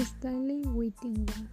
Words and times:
Stanley 0.00 0.62
Whittingham. 0.66 1.48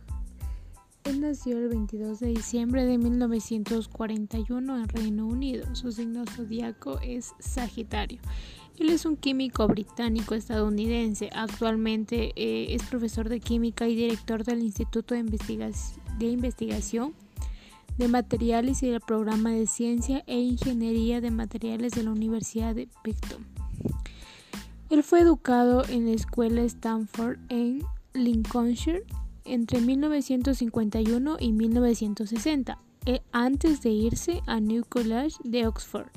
Él 1.03 1.21
nació 1.21 1.57
el 1.57 1.69
22 1.69 2.19
de 2.19 2.27
diciembre 2.27 2.85
de 2.85 2.97
1941 2.97 4.77
en 4.77 4.87
Reino 4.87 5.25
Unido. 5.27 5.75
Su 5.75 5.91
signo 5.91 6.25
zodiaco 6.25 6.99
es 7.01 7.33
Sagitario. 7.39 8.19
Él 8.77 8.89
es 8.89 9.05
un 9.05 9.17
químico 9.17 9.67
británico 9.67 10.35
estadounidense. 10.35 11.29
Actualmente 11.33 12.31
eh, 12.35 12.73
es 12.73 12.83
profesor 12.83 13.29
de 13.29 13.39
química 13.39 13.87
y 13.87 13.95
director 13.95 14.43
del 14.43 14.61
Instituto 14.61 15.15
de, 15.15 15.23
de 16.17 16.25
Investigación 16.25 17.13
de 17.97 18.07
Materiales 18.07 18.83
y 18.83 18.89
del 18.89 19.01
Programa 19.01 19.51
de 19.51 19.67
Ciencia 19.67 20.23
e 20.27 20.39
Ingeniería 20.39 21.19
de 21.19 21.31
Materiales 21.31 21.93
de 21.93 22.03
la 22.03 22.11
Universidad 22.11 22.75
de 22.75 22.87
Picton. 23.03 23.45
Él 24.89 25.03
fue 25.03 25.21
educado 25.21 25.83
en 25.89 26.05
la 26.05 26.11
Escuela 26.11 26.61
Stanford 26.61 27.39
en 27.49 27.81
Lincolnshire 28.17 29.03
entre 29.45 29.81
1951 29.81 31.37
y 31.39 31.51
1960, 31.53 32.77
eh, 33.05 33.21
antes 33.31 33.81
de 33.81 33.89
irse 33.89 34.41
a 34.45 34.59
New 34.59 34.83
College 34.87 35.35
de 35.43 35.67
Oxford 35.67 36.07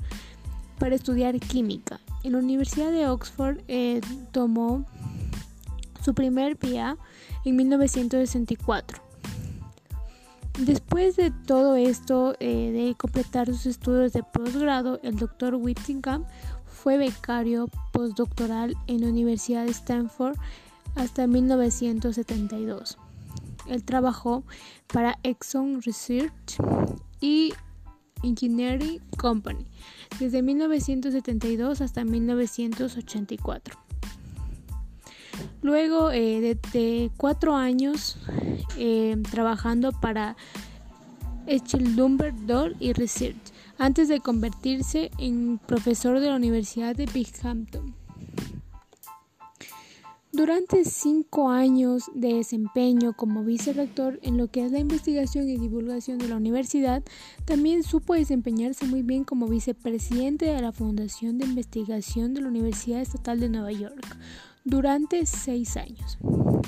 para 0.77 0.95
estudiar 0.95 1.39
química. 1.39 1.99
En 2.23 2.33
la 2.33 2.39
Universidad 2.39 2.91
de 2.91 3.07
Oxford 3.07 3.59
eh, 3.67 4.01
tomó 4.31 4.85
su 6.03 6.13
primer 6.13 6.57
PA 6.57 6.97
en 7.45 7.55
1964. 7.55 9.01
Después 10.59 11.15
de 11.15 11.31
todo 11.31 11.75
esto, 11.75 12.35
eh, 12.39 12.71
de 12.71 12.95
completar 12.95 13.47
sus 13.47 13.65
estudios 13.65 14.11
de 14.13 14.23
posgrado, 14.23 14.99
el 15.01 15.15
doctor 15.15 15.55
Whittingham 15.55 16.25
fue 16.65 16.97
becario 16.97 17.69
postdoctoral 17.91 18.75
en 18.87 19.01
la 19.01 19.07
Universidad 19.07 19.65
de 19.65 19.71
Stanford 19.71 20.37
hasta 20.95 21.27
1972. 21.27 22.97
Él 23.67 23.83
trabajó 23.83 24.43
para 24.87 25.17
Exxon 25.23 25.81
Research 25.81 26.57
y 27.19 27.53
Engineering 28.23 28.99
Company 29.17 29.65
desde 30.19 30.41
1972 30.41 31.81
hasta 31.81 32.03
1984. 32.03 33.77
Luego 35.61 36.11
eh, 36.11 36.57
de, 36.73 37.11
cuatro 37.17 37.55
años 37.55 38.17
eh, 38.77 39.15
trabajando 39.29 39.91
para 39.91 40.35
Echelumber 41.47 42.33
Doll 42.45 42.75
y 42.79 42.93
Research, 42.93 43.37
antes 43.77 44.07
de 44.07 44.19
convertirse 44.19 45.11
en 45.17 45.59
profesor 45.59 46.19
de 46.19 46.27
la 46.27 46.35
Universidad 46.35 46.95
de 46.95 47.05
Binghamton. 47.07 47.95
Durante 50.33 50.85
cinco 50.85 51.49
años 51.49 52.09
de 52.15 52.35
desempeño 52.35 53.11
como 53.13 53.43
vicerrector 53.43 54.17
en 54.23 54.37
lo 54.37 54.47
que 54.47 54.65
es 54.65 54.71
la 54.71 54.79
investigación 54.79 55.49
y 55.49 55.57
divulgación 55.57 56.19
de 56.19 56.29
la 56.29 56.37
universidad, 56.37 57.03
también 57.43 57.83
supo 57.83 58.13
desempeñarse 58.13 58.85
muy 58.85 59.01
bien 59.01 59.25
como 59.25 59.47
vicepresidente 59.47 60.45
de 60.45 60.61
la 60.61 60.71
Fundación 60.71 61.37
de 61.37 61.45
Investigación 61.45 62.33
de 62.33 62.41
la 62.41 62.47
Universidad 62.47 63.01
Estatal 63.01 63.41
de 63.41 63.49
Nueva 63.49 63.73
York 63.73 64.17
durante 64.63 65.25
seis 65.25 65.75
años. 65.75 66.17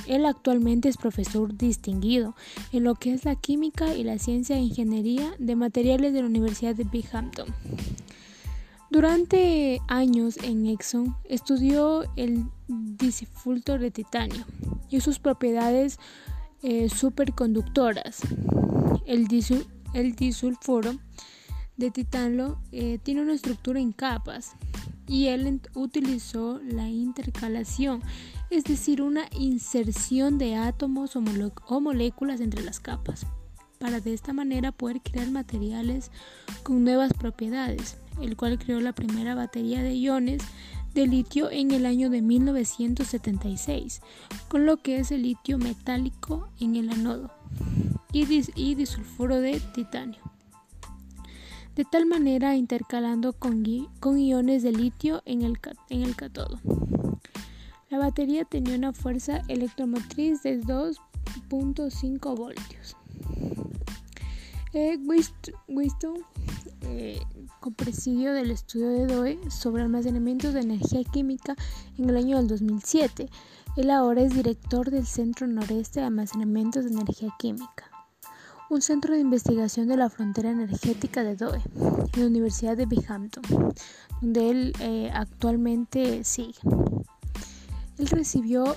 Él 0.08 0.26
actualmente 0.26 0.90
es 0.90 0.98
profesor 0.98 1.56
distinguido 1.56 2.36
en 2.74 2.84
lo 2.84 2.96
que 2.96 3.14
es 3.14 3.24
la 3.24 3.36
química 3.36 3.96
y 3.96 4.04
la 4.04 4.20
ciencia 4.20 4.58
e 4.58 4.62
ingeniería 4.62 5.36
de 5.40 5.56
materiales 5.56 6.12
de 6.12 6.20
la 6.20 6.28
Universidad 6.28 6.76
de 6.76 6.84
Binghamton. 6.84 7.48
Durante 8.94 9.82
años 9.88 10.38
en 10.44 10.68
Exxon 10.68 11.16
estudió 11.24 12.04
el 12.16 12.46
disulfuro 12.74 13.78
de 13.80 13.92
titanio 13.92 14.46
y 14.90 15.02
sus 15.02 15.20
propiedades 15.20 16.00
eh, 16.62 16.90
superconductoras. 16.90 18.22
El, 19.06 19.28
disulfuro 19.28 20.96
de 21.78 21.92
titanio 21.92 22.60
eh, 22.72 23.00
tiene 23.04 23.22
una 23.22 23.34
estructura 23.34 23.80
en 23.80 23.92
capas 23.92 24.56
y 25.08 25.28
él 25.28 25.62
utilizó 25.74 26.60
la 26.64 26.88
intercalación, 26.88 28.02
es 28.50 28.64
decir, 28.64 29.02
una 29.02 29.26
inserción 29.38 30.38
de 30.38 30.56
átomos 30.56 31.16
o, 31.16 31.82
moléculas 31.82 32.40
entre 32.40 32.64
las 32.64 32.80
capas, 32.80 33.26
para 33.80 34.00
de 34.00 34.14
esta 34.14 34.32
manera 34.32 34.72
poder 34.72 35.02
crear 35.02 35.30
materiales 35.30 36.12
con 36.64 36.84
nuevas 36.84 37.14
propiedades, 37.14 37.98
el 38.22 38.38
cual 38.38 38.58
creó 38.58 38.80
la 38.80 38.94
primera 38.94 39.36
batería 39.36 39.84
de 39.84 39.96
iones 39.96 40.44
de 40.94 41.08
litio 41.08 41.50
en 41.50 41.72
el 41.72 41.86
año 41.86 42.10
de 42.10 42.22
1976, 42.22 44.02
con 44.48 44.66
lo 44.66 44.78
que 44.78 44.98
es 44.98 45.12
el 45.12 45.24
litio 45.24 45.58
metálico 45.58 46.50
en 46.60 46.76
el 46.76 46.90
anodo 46.90 47.32
y, 48.12 48.26
y 48.56 48.76
disulfuro 48.76 49.42
de 49.42 49.60
titanio 49.74 50.34
de 51.76 51.86
tal 51.86 52.06
manera 52.06 52.56
intercalando 52.56 53.34
con, 53.34 53.66
iones 53.66 54.64
de 54.64 54.72
litio 54.72 55.24
en 55.26 55.42
el, 55.42 55.60
en 55.90 56.04
el 56.04 56.16
catodo. 56.16 56.60
La 57.90 57.98
batería 57.98 58.46
tenía 58.46 58.76
una 58.76 58.94
fuerza 58.94 59.42
electromotriz 59.48 60.44
de 60.44 60.62
2.5 60.62 62.38
voltios. 62.38 62.96
Eh, 64.74 64.98
Winston, 65.68 66.26
eh, 66.84 67.20
presidio 67.76 68.34
del 68.34 68.52
estudio 68.52 68.90
de 68.90 69.08
DOE 69.08 69.40
sobre 69.50 69.84
almacenamientos 69.84 70.54
de 70.54 70.62
energía 70.62 71.04
química 71.04 71.56
en 71.98 72.10
el 72.10 72.18
año 72.18 72.38
del 72.38 72.48
2007. 72.48 73.30
Él 73.78 73.90
ahora 73.90 74.22
es 74.22 74.36
director 74.36 74.92
del 74.92 75.06
Centro 75.06 75.48
Noreste 75.48 76.02
de 76.02 76.08
Almacenamientos 76.08 76.86
de 76.86 76.92
Energía 76.92 77.30
Química 77.40 77.94
un 78.70 78.82
centro 78.82 79.14
de 79.14 79.20
investigación 79.20 79.88
de 79.88 79.98
la 79.98 80.10
frontera 80.10 80.50
energética 80.50 81.24
de 81.24 81.36
DOE, 81.36 81.62
en 82.14 82.20
la 82.20 82.26
Universidad 82.26 82.76
de 82.76 82.88
Binghamton, 82.88 83.44
donde 84.22 84.50
él 84.50 84.74
eh, 84.80 85.12
actualmente 85.14 86.24
sigue. 86.24 86.60
Él 88.00 88.08
recibió 88.08 88.76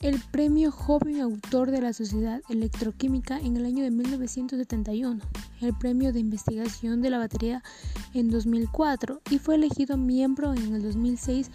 el 0.00 0.18
premio 0.30 0.72
Joven 0.72 1.20
Autor 1.20 1.70
de 1.70 1.82
la 1.82 1.92
Sociedad 1.92 2.40
Electroquímica 2.48 3.38
en 3.38 3.58
el 3.58 3.66
año 3.66 3.84
de 3.84 3.90
1971, 3.90 5.20
el 5.60 5.74
premio 5.74 6.10
de 6.14 6.20
investigación 6.20 7.02
de 7.02 7.10
la 7.10 7.18
batería 7.18 7.62
en 8.14 8.30
2004 8.30 9.20
y 9.30 9.38
fue 9.38 9.56
elegido 9.56 9.98
miembro 9.98 10.54
en 10.54 10.74
el 10.74 10.82
2006 10.82 11.50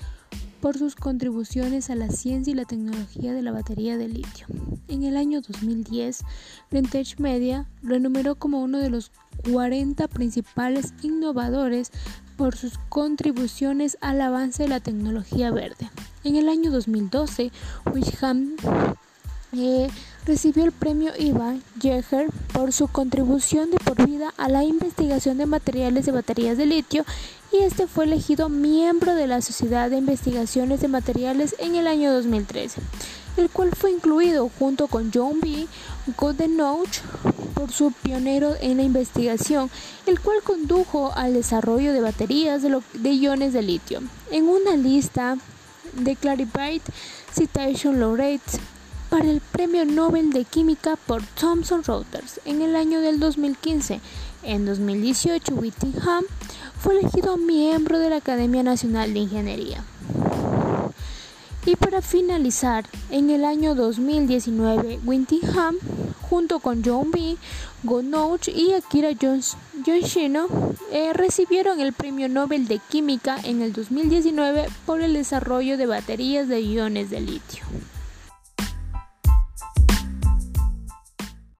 por 0.61 0.78
sus 0.78 0.95
contribuciones 0.95 1.89
a 1.89 1.95
la 1.95 2.09
ciencia 2.09 2.51
y 2.51 2.55
la 2.55 2.66
tecnología 2.66 3.34
de 3.34 3.41
la 3.41 3.51
batería 3.51 3.97
de 3.97 4.09
litio. 4.09 4.45
En 4.88 5.03
el 5.03 5.17
año 5.17 5.41
2010, 5.41 6.22
Greentech 6.69 7.19
Media 7.19 7.67
lo 7.81 7.95
enumeró 7.95 8.35
como 8.35 8.61
uno 8.61 8.78
de 8.78 8.91
los 8.91 9.11
40 9.51 10.07
principales 10.07 10.94
innovadores 11.01 11.91
por 12.38 12.56
sus 12.56 12.78
contribuciones 12.90 13.97
al 14.01 14.22
avance 14.22 14.63
de 14.63 14.69
la 14.69 14.79
tecnología 14.79 15.51
verde. 15.51 15.90
En 16.23 16.35
el 16.35 16.50
año 16.50 16.72
2012, 16.72 17.51
Wisham 17.94 18.56
eh, 19.53 19.90
recibió 20.25 20.66
el 20.66 20.72
premio 20.72 21.12
Ivan 21.18 21.62
Jäger 21.79 22.29
por 22.51 22.73
su 22.73 22.88
contribución 22.88 23.72
de 23.72 23.78
por 23.78 24.06
vida 24.06 24.34
a 24.38 24.50
la 24.50 24.63
investigación 24.63 25.38
de 25.38 25.46
materiales 25.46 26.06
de 26.06 26.12
baterías 26.12 26.57
de 26.57 26.66
litio 26.66 27.06
y 27.53 27.63
este 27.63 27.88
fue 27.88 28.06
elegido 28.06 28.50
miembro 28.50 29.16
de 29.16 29.28
la 29.28 29.41
Sociedad 29.41 29.90
de 29.90 29.97
Investigaciones 29.97 30.81
de 30.81 30.88
Materiales 30.88 31.56
en 31.59 31.75
el 31.75 31.88
año 31.88 32.12
2013, 32.12 32.81
el 33.38 33.50
cual 33.50 33.72
fue 33.75 33.91
incluido 33.91 34.50
junto 34.59 34.88
con 34.88 35.12
John 35.13 35.40
B. 35.41 35.67
Goodenough 36.17 36.90
por 37.55 37.71
su 37.71 37.91
pionero 37.91 38.53
en 38.61 38.77
la 38.77 38.83
investigación, 38.83 39.71
el 40.05 40.19
cual 40.19 40.43
condujo 40.43 41.11
al 41.16 41.33
desarrollo 41.33 41.93
de 41.93 42.01
baterías 42.01 42.61
de, 42.61 43.09
iones 43.11 43.53
de 43.53 43.61
litio. 43.63 44.02
En 44.29 44.47
una 44.47 44.75
lista 44.75 45.37
de 45.93 46.16
Clarified 46.16 46.81
Citation 47.34 47.99
Laureates 47.99 48.59
para 49.09 49.25
el 49.25 49.40
Premio 49.40 49.85
Nobel 49.85 50.31
de 50.31 50.43
Química 50.43 50.97
por 51.07 51.23
Thomson 51.23 51.84
Reuters 51.84 52.41
en 52.46 52.61
el 52.61 52.75
año 52.75 53.02
del 53.02 53.19
2015. 53.19 54.02
En 54.43 54.66
2018, 54.66 55.55
Whittingham 55.55 56.25
fue 56.79 56.99
elegido 56.99 57.37
miembro 57.37 57.97
de 57.97 58.09
la 58.09 58.17
Academia 58.17 58.61
Nacional 58.61 59.13
de 59.13 59.19
Ingeniería. 59.19 59.84
Y 61.66 61.76
para 61.76 62.03
finalizar, 62.03 62.85
en 63.09 63.32
el 63.32 63.44
año 63.44 63.73
2019, 63.73 65.00
Whittingham, 65.03 65.76
junto 66.22 66.59
con 66.59 66.84
John 66.85 67.09
B. 67.09 67.38
Gonouch 67.82 68.50
y 68.50 68.73
Akira 68.73 69.09
Yoshino, 69.12 70.47
eh, 70.91 71.14
recibieron 71.14 71.79
el 71.79 71.94
Premio 71.94 72.29
Nobel 72.29 72.67
de 72.67 72.79
Química 72.79 73.38
en 73.44 73.64
el 73.64 73.73
2019 73.73 74.67
por 74.85 75.02
el 75.02 75.14
desarrollo 75.14 75.76
de 75.78 75.88
baterías 75.88 76.47
de 76.47 76.62
iones 76.62 77.09
de 77.09 77.22
litio. 77.22 77.64